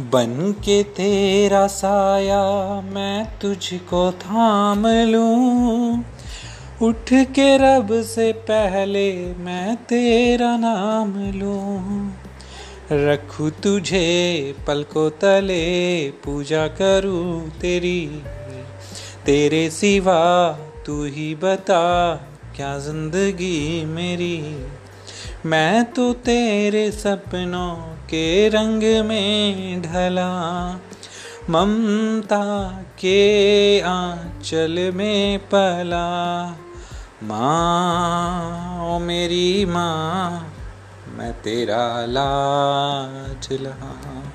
बन 0.00 0.54
के 0.58 0.82
तेरा 0.82 1.66
साया 1.66 2.42
मैं 2.80 3.38
तुझको 3.38 4.12
थाम 4.12 4.86
लूँ। 4.86 6.04
उठ 6.82 7.10
के 7.12 7.56
रब 7.56 8.02
से 8.02 8.32
पहले 8.32 9.34
मैं 9.34 9.76
तेरा 9.76 10.56
नाम 10.56 11.32
लूँ। 11.32 12.12
रखूँ 12.92 13.50
तुझे 13.50 14.54
पलकों 14.66 15.10
तले, 15.10 16.10
पूजा 16.10 16.66
करूँ 16.66 17.50
तेरी। 17.50 18.22
तेरे 19.26 19.70
सिवा 19.70 20.52
तू 20.86 21.04
ही 21.04 21.34
बता, 21.34 22.14
क्या 22.56 22.78
ज़िंदगी 22.78 23.84
मेरी? 23.84 24.66
मैं 25.46 25.84
तो 25.84 26.12
तेरे 26.12 26.90
सपनों 26.90 27.76
के 28.04 28.48
रंग 28.48 29.06
में 29.06 29.82
ढला, 29.82 30.72
ममता 31.50 32.70
के 32.98 33.80
आंचल 33.80 34.92
में 34.94 35.38
पला। 35.38 36.46
माँ, 37.22 38.94
ओ 38.94 38.98
मेरी 38.98 39.64
माँ, 39.64 40.54
मैं 41.18 41.32
तेरा 41.32 42.06
लाज 42.06 43.48
लहा। 43.52 44.31